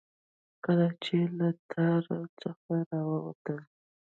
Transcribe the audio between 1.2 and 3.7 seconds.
له تالار څخه راووتم.